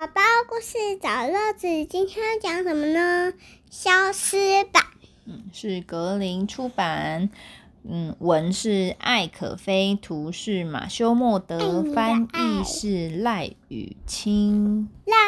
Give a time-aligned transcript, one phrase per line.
[0.00, 3.34] 宝宝故事找乐子，今天要讲什么呢？
[3.70, 4.94] 消失吧。
[5.26, 7.28] 嗯，是格林出版。
[7.82, 14.88] 嗯，文是艾可菲，图是马修莫德，翻译是赖雨清。
[15.04, 15.18] 赖。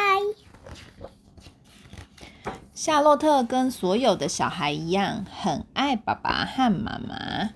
[2.73, 7.51] 夏洛特跟所有的小孩一样，很爱爸爸和妈妈。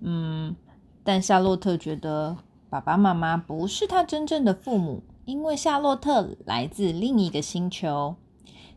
[0.00, 0.56] 嗯，
[1.04, 5.04] 但夏洛特觉得爸爸妈妈不是他真正的父母。
[5.30, 8.16] 因为夏洛特来自另一个星球，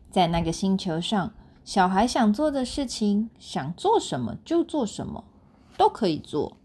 [0.08, 5.24] 在那个星球上，小孩想做的事情，想做什么就做什么，
[5.76, 6.56] 都可以做。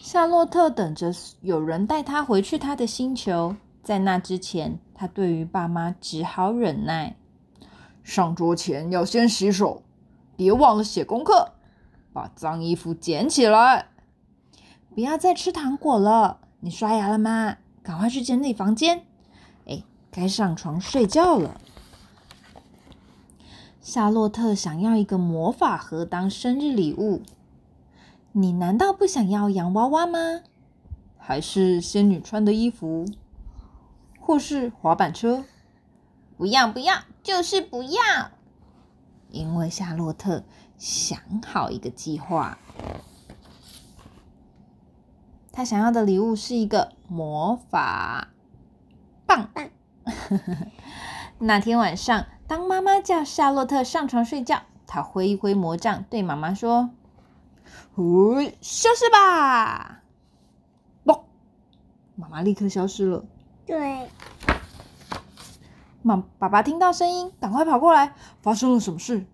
[0.00, 1.12] 夏洛特等着
[1.42, 7.18] 有人带他回去他的星球，在那之前，他对于爸妈只好忍耐。
[8.02, 9.82] 上桌前要先洗手，
[10.34, 11.52] 别忘了写功课，
[12.14, 13.88] 把脏衣服捡起来，
[14.94, 16.40] 不要再吃糖果了。
[16.60, 17.56] 你刷牙了吗？
[17.82, 19.04] 赶快去整理房间。
[19.66, 21.60] 哎，该上床睡觉了。
[23.80, 27.22] 夏洛特想要一个魔法盒当生日礼物。
[28.32, 30.42] 你难道不想要洋娃娃吗？
[31.16, 33.06] 还是仙女穿的衣服？
[34.20, 35.44] 或是滑板车？
[36.36, 38.30] 不要不要，就是不要！
[39.30, 40.44] 因为夏洛特
[40.76, 42.58] 想好一个计划。
[45.60, 48.28] 他想要的礼物是一个魔法
[49.26, 49.68] 棒棒。
[51.38, 56.88] 那天晚上，当妈妈叫夏洛特上床睡觉，他挥一挥魔杖，对妈妈说
[57.94, 60.00] ：“呼，消失吧！”
[61.04, 61.24] 不，
[62.16, 63.22] 妈妈立刻消失了。
[63.66, 64.08] 对。
[66.00, 68.14] 妈，爸爸听到声音，赶快跑过来。
[68.40, 69.26] 发生了什么事？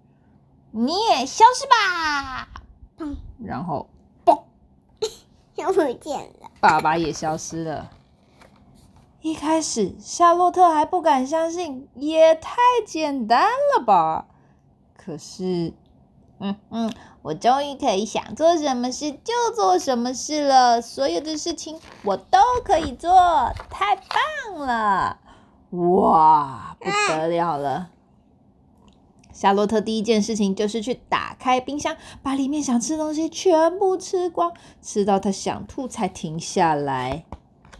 [0.72, 2.48] 你也消失吧！
[3.38, 3.88] 然后。
[5.56, 7.90] 又不见了，爸爸也消失了。
[9.22, 14.26] 一开始，夏洛特还不敢相信，也太简单了吧？
[14.96, 15.72] 可是，
[16.38, 23.10] 嗯嗯，我终于可以想做什么事就做什么事了，所有的事情我都可以做，
[23.70, 25.18] 太棒了！
[25.70, 27.90] 哇，不得了了！
[29.36, 37.26] 夏洛特第一件事情就是去打开冰箱，把里面想吃的东西全部吃光，吃到他想吐才停下来。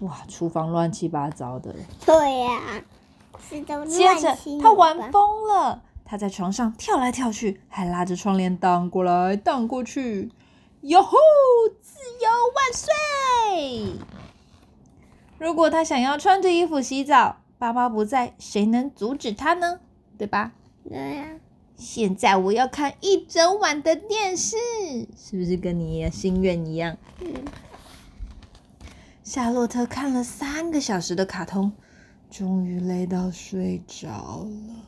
[0.01, 1.75] 哇，厨房乱七八糟的。
[2.05, 2.85] 对呀。
[3.49, 3.63] 接
[4.21, 10.31] 着他玩疯了，他在床上跳来跳去，还拉着窗帘荡过来荡过去。
[10.83, 11.17] 哟吼，
[11.81, 13.95] 自由万岁！
[15.39, 19.81] 如果他想要穿着衣服洗澡，爸爸不在，谁能阻止他呢？
[20.19, 20.53] 对吧？
[20.87, 21.27] 对呀。
[21.77, 24.57] 现在我要看一整晚的电视，
[25.17, 26.97] 是不是跟你心愿一样？
[29.23, 31.73] 夏洛特看了三个小时的卡通，
[32.31, 34.85] 终于累到睡着了。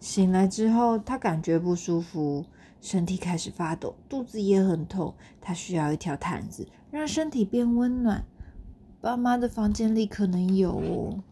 [0.00, 2.44] 醒来之后，他感觉不舒服，
[2.80, 5.14] 身体开始发抖，肚子也很痛。
[5.40, 8.24] 他需要一条毯子，让身体变温暖。
[9.00, 11.22] 爸妈的房间里可能有哦。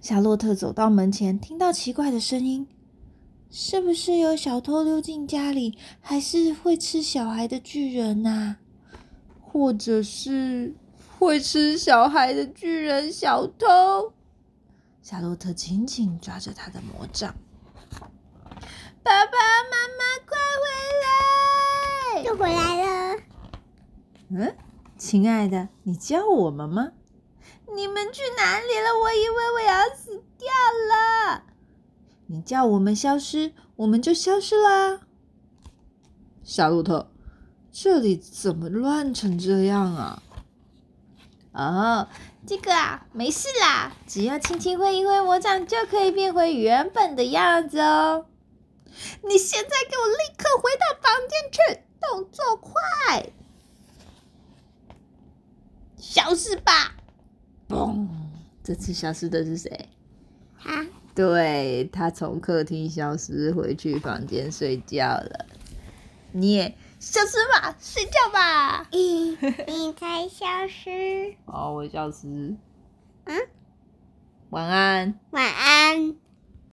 [0.00, 2.68] 夏洛特走到门前，听到奇怪的声音，
[3.50, 5.76] 是不是有小偷溜进家里？
[6.00, 8.56] 还是会吃小孩的巨人呐？
[9.40, 10.74] 或者是
[11.18, 14.12] 会吃小孩的巨人小偷？
[15.02, 17.34] 夏洛特紧紧抓着他的魔杖。
[19.02, 19.32] 爸爸
[19.70, 20.66] 妈妈，快回
[22.16, 22.22] 来！
[22.22, 23.22] 又回来了。
[24.28, 24.56] 嗯，
[24.98, 26.90] 亲爱的，你叫我们吗？
[27.74, 28.98] 你们去哪里了？
[29.02, 30.48] 我以为我要死掉
[30.90, 31.42] 了。
[32.26, 35.00] 你叫我们消失，我们就消失啦。
[36.42, 37.10] 夏洛特，
[37.72, 40.22] 这里怎么乱成这样啊？
[41.52, 42.08] 哦，
[42.46, 48.26] 这个啊，没事啦，只要轻轻挥一挥魔杖，就可以变回原本的样子哦。
[49.22, 53.30] 你现在给我立刻回到房间去，动作快，
[55.96, 56.95] 消失吧。
[58.66, 58.68] 嘣！
[58.68, 59.88] 这次消失的是谁？
[60.58, 60.84] 他。
[61.14, 65.46] 对他从客厅消失，回去房间睡觉了。
[66.32, 68.86] 你也消失吧，睡觉吧。
[68.90, 69.36] 你
[69.98, 71.34] 才消失。
[71.46, 72.26] 哦，我消失。
[73.24, 73.36] 嗯。
[74.50, 75.18] 晚安。
[75.30, 76.16] 晚安。